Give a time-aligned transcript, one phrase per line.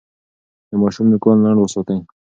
[0.69, 1.99] د ماشوم نوکان لنډ وساتئ.